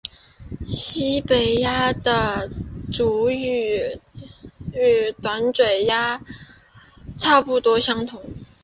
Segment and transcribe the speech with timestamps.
[0.65, 2.49] 西北鸦的
[2.91, 3.99] 主羽
[4.73, 6.23] 与短嘴鸦
[7.15, 8.19] 差不多相同。